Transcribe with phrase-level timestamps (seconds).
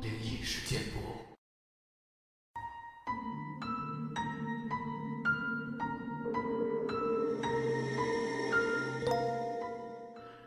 [0.00, 0.98] 灵异事件簿。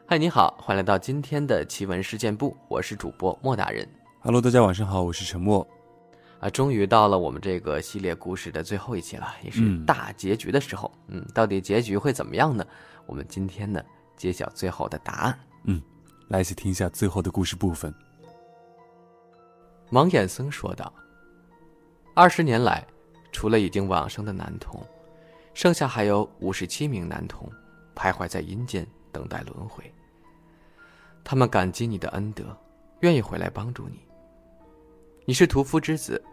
[0.05, 3.87] 嗨，你好，欢迎来到今天的奇闻事件簿，我是主播莫大人。
[4.19, 5.65] Hello，大家晚上好，我是陈默。
[6.39, 10.91] 啊，终于到了我们这个系列故事的最后一期了，也是嗯大结局的时候。
[11.07, 12.65] 嗯，到底结局会怎么样呢？
[13.05, 13.81] 我们今天呢，
[14.17, 15.39] 揭晓最后的答案。
[16.31, 17.93] 来一起听一下最后的故事部分。
[19.89, 20.91] 盲眼僧说道
[22.15, 22.87] ：“二十年来，
[23.33, 24.81] 除了已经往生的男童，
[25.53, 27.51] 剩下还有五十七名男童
[27.93, 29.83] 徘徊在阴间等待轮回。
[31.21, 32.57] 他们感激你的恩德，
[33.01, 33.99] 愿意回来帮助你。
[35.25, 36.23] 你是屠夫之子，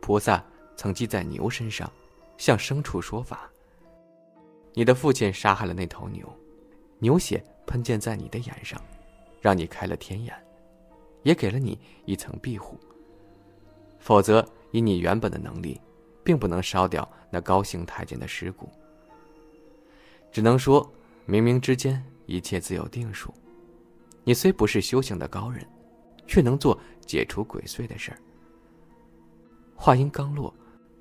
[0.00, 0.42] 菩萨
[0.76, 1.92] 曾记在牛身上，
[2.38, 3.50] 向牲畜说法。
[4.72, 6.26] 你的父亲杀害了那头牛，
[7.00, 8.80] 牛血喷溅在你的眼上，
[9.42, 10.34] 让你开了天眼，
[11.24, 12.78] 也给了你一层庇护。
[13.98, 15.78] 否则，以你原本的能力，
[16.24, 18.70] 并不能烧掉那高姓太监的尸骨。
[20.30, 20.90] 只能说，
[21.28, 23.34] 冥冥之间一切自有定数。
[24.24, 25.66] 你虽不是修行的高人，
[26.26, 28.18] 却能做解除鬼祟的事儿。
[29.74, 30.54] 话音刚落，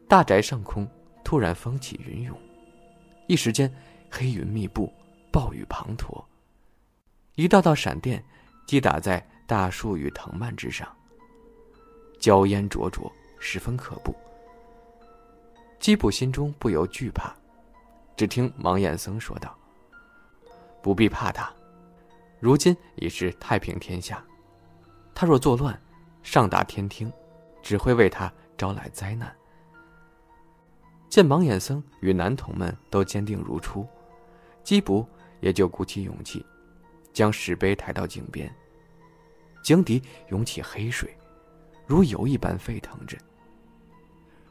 [0.08, 0.88] 大宅上空
[1.24, 2.36] 突然风起云涌，
[3.28, 3.72] 一时间
[4.10, 4.92] 黑云密布，
[5.32, 6.24] 暴雨滂沱，
[7.36, 8.24] 一道道闪电
[8.66, 10.88] 击打在大树与藤蔓之上。
[12.20, 14.14] 焦烟灼灼，十分可怖。
[15.80, 17.34] 基普心中不由惧怕，
[18.16, 19.58] 只听盲衍僧说道
[20.84, 21.52] ：“不必怕他，
[22.40, 24.24] 如今已是太平天下。
[25.16, 25.80] 他若作乱，
[26.22, 27.12] 上达天听，
[27.64, 29.36] 只会为他招来灾难。”
[31.10, 33.88] 见盲衍僧与男童们都坚定如初，
[34.64, 35.08] 基卜
[35.40, 36.46] 也就鼓起勇气，
[37.14, 38.54] 将石碑抬到井边。
[39.64, 41.16] 井底涌起黑水。
[41.86, 43.18] 如油一般沸腾着。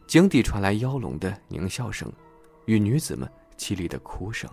[0.07, 2.13] 井底传来妖龙的狞笑声，
[2.67, 3.27] 与女子们
[3.57, 4.51] 凄厉的哭声。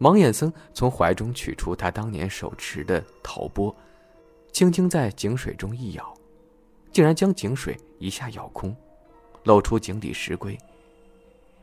[0.00, 3.72] 盲眼僧从怀中取出他当年手持的陶钵，
[4.50, 6.12] 轻轻在井水中一舀，
[6.90, 8.74] 竟然将井水一下舀空，
[9.44, 10.58] 露出井底石龟。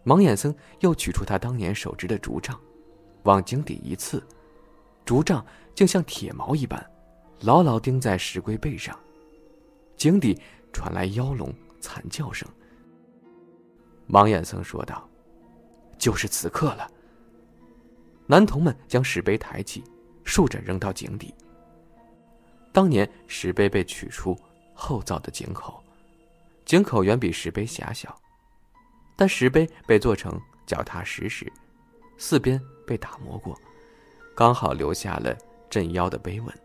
[0.05, 2.57] 盲眼僧又取出他当年手执的竹杖，
[3.23, 4.23] 往井底一刺，
[5.09, 5.43] 竹杖
[5.73, 6.79] 竟像铁矛一般，
[7.39, 8.95] 牢牢钉在石龟背上。
[9.97, 10.39] 井底
[10.71, 12.47] 传来妖龙惨叫声。
[14.05, 15.09] 芒衍僧说道
[15.97, 16.87] ：“就是此刻了。”
[18.29, 19.83] 男童们将石碑抬起，
[20.23, 21.33] 竖着扔到井底。
[22.71, 24.37] 当年石碑被取出
[24.75, 25.83] 后造的井口，
[26.65, 28.15] 井口远比石碑狭小，
[29.15, 31.51] 但石碑被做成脚踏实实，
[32.19, 33.59] 四边被打磨过，
[34.39, 35.37] 刚好留下了
[35.69, 36.59] 镇妖的碑文。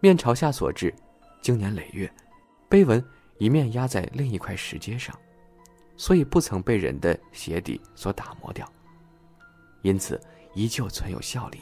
[0.00, 0.92] 面朝下所致。
[1.40, 2.12] 经年累月，
[2.68, 3.02] 碑文
[3.38, 5.16] 一面压在另一块石阶上，
[5.96, 8.68] 所以不曾被人的鞋底所打磨掉，
[9.82, 10.20] 因此
[10.54, 11.60] 依旧存有效力。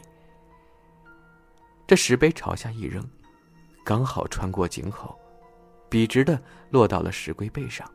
[1.86, 3.06] 这石碑朝下一扔，
[3.84, 5.20] 刚好穿过井口，
[5.90, 7.86] 笔直的落到了石龟背上。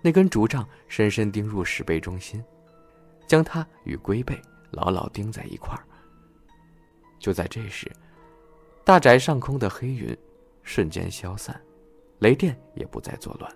[0.00, 2.42] 那根竹杖深深钉入石碑中心，
[3.28, 4.40] 将它与龟背
[4.74, 5.84] 牢牢钉在一块儿。
[7.18, 7.90] 就在这时。
[8.84, 10.14] 大宅上空的黑云
[10.62, 11.58] 瞬间消散，
[12.18, 13.50] 雷电也不再作乱。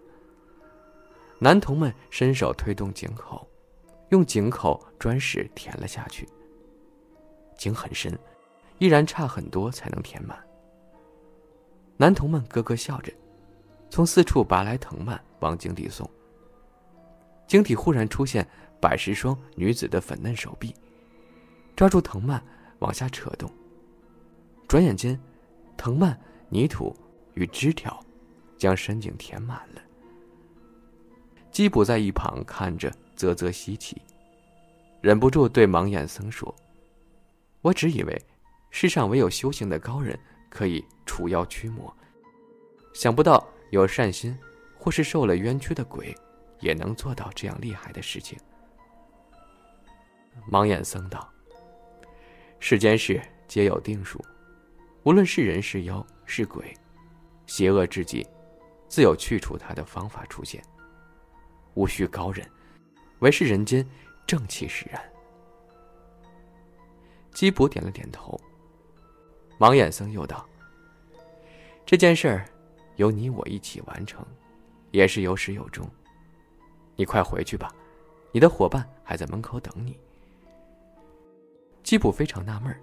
[1.39, 3.47] 男童们伸手推动井口，
[4.09, 6.27] 用井口砖石填了下去。
[7.59, 8.19] 井很深，
[8.79, 10.43] 依然差很多才能填满。
[11.99, 13.13] 男童们咯咯笑着，
[13.91, 16.11] 从四处拔来藤蔓往井底送。
[17.47, 18.49] 井底忽然出现
[18.81, 20.75] 百十双女子的粉嫩手臂，
[21.79, 22.43] 抓住藤蔓
[22.81, 23.49] 往下扯动。
[24.67, 25.17] 转眼间，
[25.77, 26.19] 藤蔓、
[26.49, 26.93] 泥土
[27.35, 28.05] 与枝条
[28.57, 29.81] 将深井填满了。
[31.53, 34.03] 基卜在一旁看着，啧啧稀奇，
[35.01, 36.53] 忍不住对盲眼僧说
[37.63, 38.21] ：“我只以为
[38.71, 40.19] 世上唯有修行的高人
[40.51, 41.97] 可以除妖驱魔，
[42.93, 44.37] 想不到有善心
[44.77, 46.13] 或是受了冤屈的鬼
[46.59, 48.37] 也能做到这样厉害的事情。”
[50.51, 51.33] 盲眼僧道
[52.61, 54.25] ：“世间事皆有定数。”
[55.05, 56.75] 无论是人是妖是鬼，
[57.47, 58.27] 邪恶至极，
[58.89, 60.63] 自有去除它的方法出现。
[61.75, 62.47] 无需高人，
[63.21, 63.87] 唯是人间
[64.27, 65.01] 正气使然。
[67.33, 68.39] 基卜点了点头。
[69.59, 70.47] 盲眼僧又道
[71.87, 72.45] ：“这件事儿，
[72.97, 74.27] 由你我一起完成，
[74.91, 75.89] 也是有始有终。
[76.97, 77.73] 你快回去吧，
[78.31, 79.99] 你的伙伴还在门口等你。”
[81.89, 82.79] 基普非常纳闷，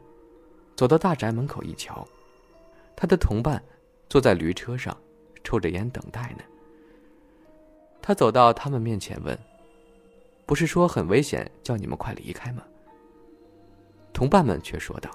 [0.76, 2.04] 走到大宅门口一瞧，
[2.96, 3.64] 他的同伴
[4.10, 4.98] 坐在驴车上，
[5.44, 6.44] 抽着烟等待呢。
[8.02, 9.38] 他走到他们面前问
[10.48, 12.64] ：“不是说很危险，叫你们快离开吗？”
[14.12, 15.12] 同伴们却说道：“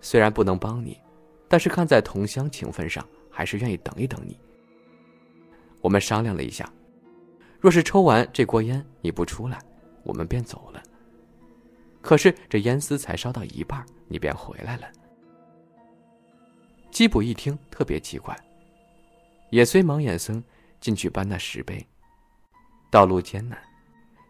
[0.00, 0.98] 虽然不能帮你，
[1.48, 4.40] 但是看在同乡情分上，还是愿意等一等你。”
[5.82, 6.66] 我们商量了一下，
[7.60, 9.58] 若是抽完这锅烟你不出来，
[10.02, 10.82] 我们便走了。
[12.02, 14.86] 可是这烟丝才烧到一半，你便回来了。
[16.90, 18.36] 基卜一听特别奇怪，
[19.50, 20.42] 也随盲眼僧
[20.80, 21.82] 进去搬那石碑。
[22.90, 23.58] 道路艰难，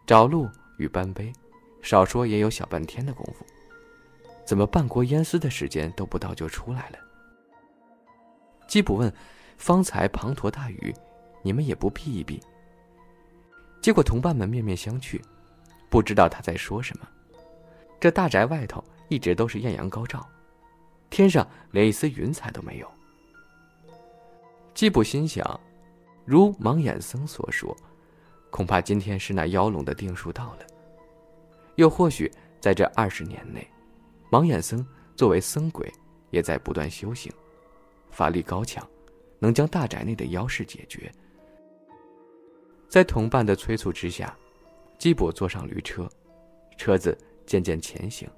[0.05, 0.47] 找路
[0.77, 1.33] 与搬碑，
[1.81, 3.45] 少说也有小半天的功夫。
[4.45, 6.97] 怎么半锅烟丝的时间都不到就出来了？
[8.67, 9.13] 基卜问
[9.57, 10.93] ：“方才滂沱大雨。”
[11.45, 12.41] 你们也不避一避。
[13.81, 15.21] 结果同伴们面面相觑，
[15.89, 17.05] 不知道他在说什么。
[18.03, 20.27] 这大宅外头一直都是艳阳高照，
[21.09, 22.91] 天上连一丝云彩都没有。
[24.73, 25.57] 基卜心想，
[26.25, 27.73] 如盲眼僧所说，
[28.49, 30.67] 恐怕今天是那妖龙的定数到了。
[31.75, 32.29] 又或许
[32.59, 33.65] 在这二十年内，
[34.29, 34.85] 盲眼僧
[35.15, 35.89] 作为僧鬼，
[36.29, 37.31] 也在不断修行，
[38.11, 38.85] 法力高强，
[39.39, 41.09] 能将大宅内的妖事解决。
[42.89, 44.37] 在同伴的催促之下，
[44.97, 46.05] 基卜坐上驴车，
[46.77, 48.29] 车子渐渐前行。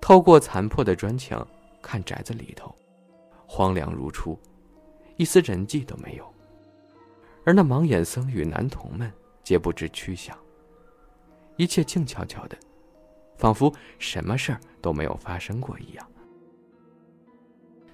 [0.00, 1.46] 透过残破的砖墙
[1.80, 2.74] 看宅子里头，
[3.46, 4.38] 荒凉如初，
[5.16, 6.32] 一丝人迹都没有。
[7.44, 10.36] 而那盲眼僧与男童们皆不知去向，
[11.56, 12.56] 一切静悄悄的，
[13.36, 16.08] 仿佛什么事儿都没有发生过一样。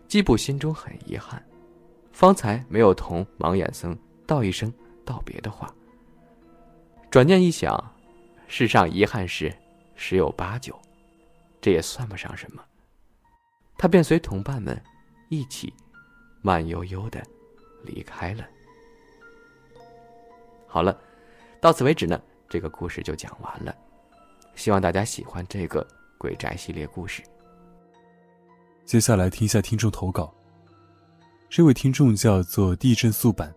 [0.07, 1.43] 基布心中很遗憾，
[2.13, 3.97] 方才没有同盲眼僧
[4.27, 4.73] 道一声。
[5.05, 5.75] 道别的话。
[7.11, 7.83] 转念一想，
[8.47, 9.51] 世上遗憾事
[10.01, 10.81] 十有八九，
[11.61, 12.65] 这也算不上什么。
[13.77, 14.81] 他便随同伴们
[15.29, 15.75] 一起
[16.41, 17.21] 慢悠悠的
[17.83, 18.47] 离开了。
[20.69, 20.97] 好了，
[21.61, 22.19] 到此为止呢，
[22.49, 23.77] 这个故事就讲完了。
[24.55, 25.85] 希望大家喜欢这个
[26.17, 27.21] 鬼宅系列故事。
[28.85, 30.33] 接下来听一下听众投稿。
[31.51, 33.53] 这位听众叫做地震速版，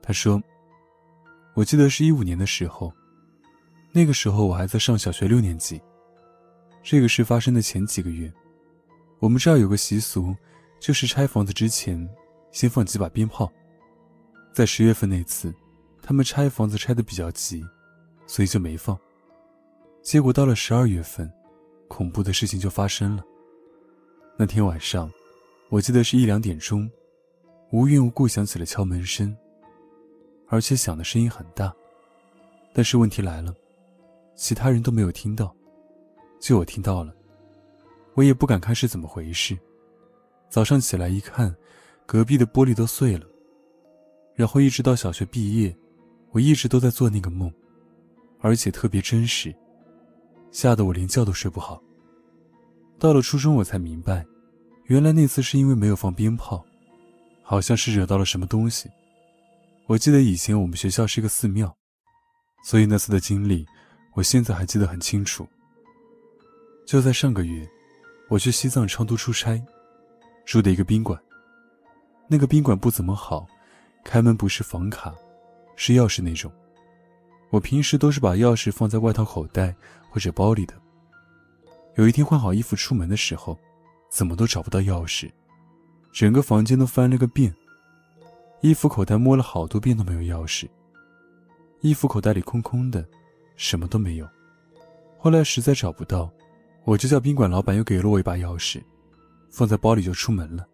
[0.00, 0.40] 他说。
[1.54, 2.92] 我记得是一五年的时候，
[3.96, 5.80] 那个时候我还在上小学六年级。
[6.82, 8.30] 这个事发生的前几个月，
[9.20, 10.36] 我们这儿有个习俗，
[10.78, 12.06] 就是拆房子之前
[12.52, 13.50] 先放几把鞭炮。
[14.52, 15.50] 在十月份那次，
[16.02, 17.64] 他们拆房子拆的比较急，
[18.26, 18.94] 所以就没放。
[20.02, 21.32] 结果到了十二月份，
[21.88, 23.24] 恐怖的事情就发生了。
[24.36, 25.10] 那天晚上，
[25.70, 26.86] 我记得是一两点钟，
[27.72, 29.34] 无缘无故响起了敲门声。
[30.48, 31.74] 而且响的声音很大，
[32.74, 33.54] 但是问题来了，
[34.36, 35.54] 其他人都没有听到，
[36.38, 37.12] 就我听到了。
[38.14, 39.58] 我也不敢看是怎么回事。
[40.48, 41.54] 早上起来一看，
[42.06, 43.26] 隔壁的玻璃都碎了。
[44.34, 45.74] 然后一直到小学毕业，
[46.30, 47.50] 我一直都在做那个梦，
[48.40, 49.54] 而且特别真实，
[50.50, 51.82] 吓得我连觉都睡不好。
[52.98, 54.24] 到了初中，我才明白，
[54.84, 56.64] 原来那次是因为没有放鞭炮，
[57.42, 58.90] 好像是惹到了什么东西。
[59.86, 61.74] 我记得以前我们学校是个寺庙，
[62.64, 63.66] 所以那次的经历，
[64.16, 65.46] 我现在还记得很清楚。
[66.86, 67.68] 就在上个月，
[68.30, 69.62] 我去西藏昌都出差，
[70.46, 71.20] 住的一个宾馆。
[72.26, 73.46] 那个宾馆不怎么好，
[74.02, 75.14] 开门不是房卡，
[75.76, 76.50] 是钥匙那种。
[77.50, 79.76] 我平时都是把钥匙放在外套口袋
[80.10, 80.74] 或者包里的。
[81.96, 83.58] 有一天换好衣服出门的时候，
[84.10, 85.30] 怎么都找不到钥匙，
[86.10, 87.54] 整个房间都翻了个遍。
[88.62, 90.66] 衣服口袋摸了好多遍都没有钥匙，
[91.82, 93.06] 衣服口袋里空空的，
[93.56, 94.28] 什么都没有。
[95.18, 96.30] 后来实在找不到，
[96.84, 98.82] 我就叫宾馆老板又给了我一把钥匙，
[99.50, 100.66] 放在包里就出门了。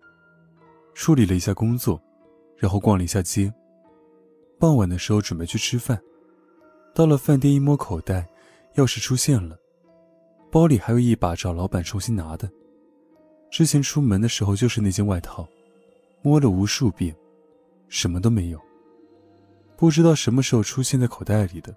[0.95, 2.01] 处理了一下工作，
[2.57, 3.53] 然后逛了一下街。
[4.59, 6.01] 傍晚的时候准备去吃饭，
[6.95, 8.29] 到了饭店一摸口袋，
[8.75, 9.59] 钥匙出现了，
[10.51, 12.51] 包里还有一把找老板重新拿的。
[13.51, 15.49] 之前出门的时候就是那件外套，
[16.23, 17.17] 摸了无数遍。
[17.89, 18.59] 什么都没有，
[19.77, 21.77] 不知道什么时候出现在口袋里的，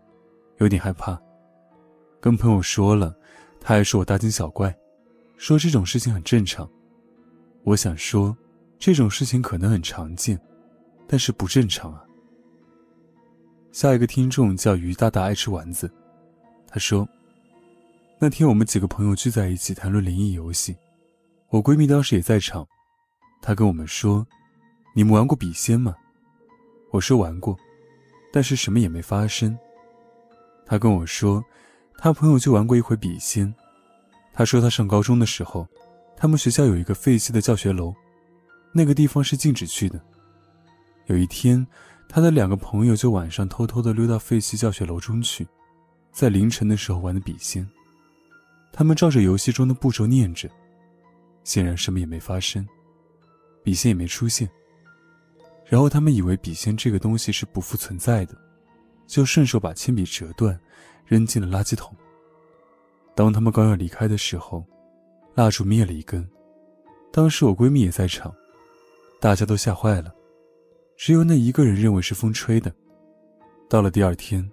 [0.58, 1.20] 有点害怕。
[2.20, 3.16] 跟朋友说了，
[3.60, 4.76] 他还说我大惊小怪，
[5.38, 6.70] 说这种事情很正常。
[7.64, 8.36] 我想说，
[8.80, 10.40] 这种事情可能很常见，
[11.08, 12.04] 但是不正常啊。
[13.72, 15.92] 下一个听众叫于大大爱吃丸子，
[16.68, 17.08] 他说，
[18.18, 20.76] 那天我们几个朋友聚在一起谈论灵异游戏，
[21.50, 22.66] 我闺蜜当时也在场，
[23.42, 24.26] 她跟我们说，
[24.96, 25.94] 你们玩过笔仙吗？
[26.92, 27.58] 我说玩过，
[28.32, 29.58] 但是什么也没发生。
[30.66, 31.44] 他跟我说，
[31.98, 33.54] 他朋友就玩过一回笔仙，
[34.34, 35.68] 他说他上高中的时候，
[36.18, 37.94] 他们学校有一个废弃的教学楼，
[38.74, 40.02] 那个地方是禁止去的。
[41.06, 41.66] 有一天，
[42.10, 45.48] 他的两个朋友就晚上偷偷的溜到废弃教学楼中去，
[46.12, 47.68] 在凌晨的时候玩的笔仙。
[48.74, 50.50] 他们照着游戏中的步骤念着，
[51.44, 52.68] 显然什么也没发生，
[53.64, 54.50] 笔仙也没出现。
[55.66, 58.36] 然后他们以为笔仙这个东西是不复存在的，
[59.08, 60.60] 就顺手把铅笔折断，
[61.06, 61.96] 扔进了垃圾桶。
[63.14, 64.66] 当他们刚要离开的时候，
[65.36, 66.28] 蜡烛灭了一根。
[67.12, 68.34] 当时我闺蜜也在场，
[69.22, 70.14] 大家都吓坏了，
[70.98, 72.74] 只有那一个人认为是风吹的。
[73.70, 74.50] 到了第二天，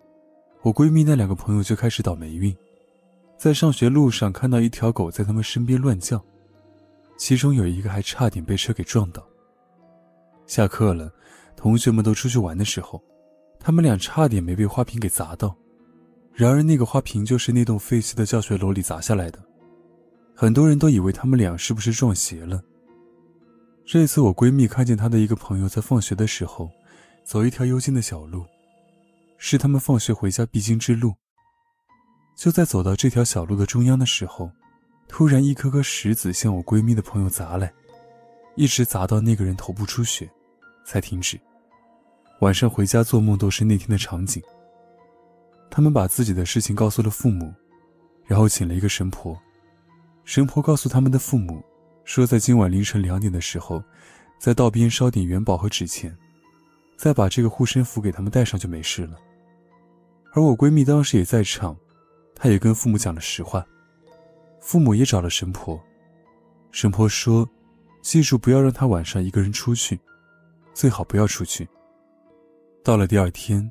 [0.63, 2.57] 我闺蜜那两个朋友就开始倒霉运。
[3.37, 6.25] 在上学路上看到一条狗在他们身边乱叫，
[7.17, 9.27] 其中有一个还差点被车给撞倒。
[10.47, 11.13] 下课了，
[11.57, 13.03] 同学们都出去玩的时候，
[13.63, 15.57] 他们俩差点没被花瓶给砸到。
[16.35, 19.39] 然而那个花瓶就是那栋废弃的教学楼里砸下来的，
[20.35, 22.61] 很多人都以为他们俩是不是撞邪了。
[23.85, 26.71] 这次我闺蜜看见她的一个朋友在放学的时候，
[27.23, 28.45] 走一条幽静的小路，
[29.39, 31.13] 是他们放学回家必经之路。
[32.35, 34.51] 就在走到这条小路的中央的时候，
[35.07, 37.73] 突然一颗颗石子向我闺蜜的朋友砸来，
[38.57, 40.29] 一直砸到那个人头部出血，
[40.85, 41.39] 才停止。
[42.43, 44.43] 晚上回家做梦都是那天的场景。
[45.71, 47.55] 他们把自己的事情告诉了父母，
[48.27, 49.39] 然后请了一个神婆。
[50.25, 51.63] 神婆告诉他们的父母，
[52.03, 53.81] 说在今晚凌晨两点的时候，
[54.41, 56.19] 在道边烧点元宝和纸钱，
[56.97, 59.17] 再把这个护身符给他们带上就没事了。
[60.33, 61.77] 而我闺蜜当时也在场。
[62.35, 63.65] 她也跟父母讲了实话，
[64.61, 65.81] 父母也找了神婆，
[66.73, 67.49] 神婆说
[68.03, 70.01] ：“记住不要让他晚上一个人出去，
[70.75, 71.69] 最好不要出去。”
[72.85, 73.71] 到了第二天，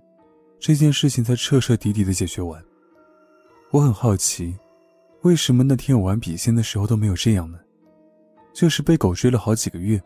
[0.57, 2.63] 这件事情才彻彻底底的解决完。
[3.71, 4.57] 我很好奇，
[5.23, 7.59] 为什么那天我玩笔仙的时候都没有这样呢？
[8.53, 10.01] 就是被狗追了好几个月，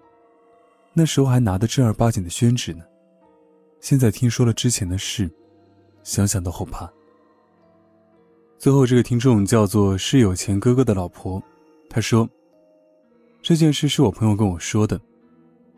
[0.94, 2.84] 那时候还拿的正儿八经的宣纸呢。
[3.80, 5.30] 现在听说了之前的事，
[6.04, 6.92] 想想都后怕。
[8.58, 11.42] 最后，这个听众叫做是有钱哥哥的老婆，
[11.90, 12.28] 他说
[13.44, 15.00] ：“这件事是我朋友跟我说的，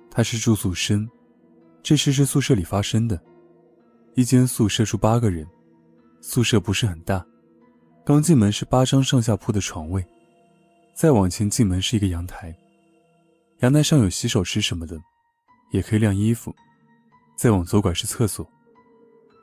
[0.10, 1.10] 他是住宿生，
[1.88, 3.17] 这事是宿舍里发生的。
[4.15, 5.48] 一间宿舍住八个人，
[6.20, 7.25] 宿舍不是很大，
[8.03, 10.06] 刚进门是八张上下铺的床位，
[10.94, 12.53] 再往前进门是一个阳台，
[13.60, 15.00] 阳台上有洗手池什么的，
[15.72, 16.53] 也可以晾衣服。
[17.38, 18.46] 再往左拐是厕所。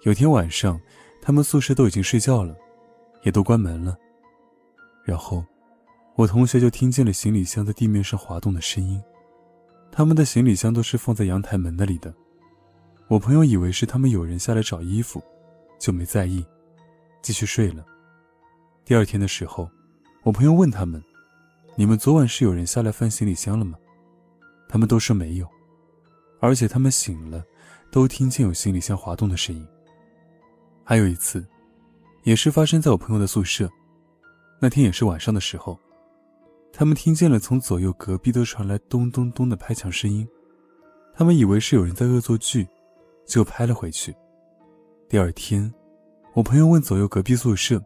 [0.02, 0.78] 有天晚上，
[1.22, 2.54] 他们宿舍都已经睡觉了。”
[3.24, 3.96] 也都关门了。
[5.02, 5.42] 然后，
[6.14, 9.02] 我同学就听见了行李箱在地面上滑动的声音。
[9.90, 12.14] 他们的行李箱都是放在阳台门那里的。
[13.08, 15.22] 我朋友以为是他们有人下来找衣服，
[15.78, 16.44] 就没在意，
[17.22, 17.84] 继续睡了。
[18.84, 19.68] 第二天的时候，
[20.22, 21.02] 我朋友问他们
[21.76, 23.78] ：“你们昨晚是有人下来翻行李箱了吗？”
[24.68, 25.48] 他们都说没有，
[26.40, 27.44] 而且他们醒了，
[27.90, 29.66] 都听见有行李箱滑动的声音。
[30.84, 31.44] 还有一次。
[32.24, 33.70] 也是发生在我朋友的宿舍，
[34.58, 35.78] 那天也是晚上的时候，
[36.72, 40.26] 他们听见了从左右隔壁都传来咚咚咚的拍墙声音，
[41.14, 42.66] 他们以为是有人在恶作剧，
[43.26, 44.14] 就拍了回去。
[45.08, 45.72] 第二天，
[46.32, 47.82] 我朋友问左右隔壁宿舍：“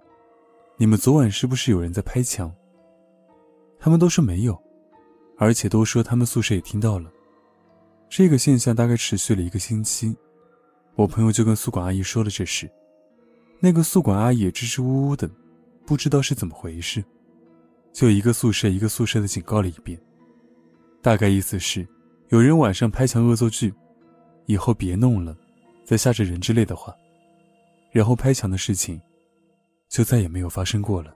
[0.76, 2.52] 你们昨晚是不是有人在拍墙？”
[3.78, 4.60] 他们都说没有，
[5.36, 7.10] 而且都说他们宿舍也听到了。
[8.08, 10.16] 这个现象大概持续了一个星期，
[10.94, 12.68] 我朋友就跟宿管阿姨说了这事。
[13.60, 15.30] 那个宿管阿姨支支吾吾的，
[15.84, 17.04] 不知道是怎么回事，
[17.92, 20.00] 就一个宿舍一个宿舍的警告了一遍，
[21.02, 21.86] 大概意思是，
[22.28, 23.74] 有人晚上拍墙恶作剧，
[24.48, 25.36] 以后别弄了，
[25.84, 26.96] 再吓着人之类的话，
[27.92, 28.98] 然后拍墙的事情，
[29.90, 31.14] 就再也没有发生过了。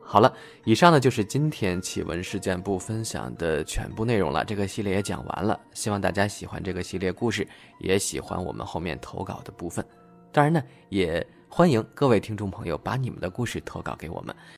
[0.00, 0.32] 好了，
[0.64, 4.44] 以上呢就是今天奇闻事件部分享的全部内容了。
[4.44, 7.44] 这个系列也讲完了，希望大家喜欢这个系列故事，
[7.80, 9.84] 也喜欢我们后面投稿的部分。
[10.30, 14.32] 当然呢，也欢迎各位听众朋友把你们的故事投稿给我们。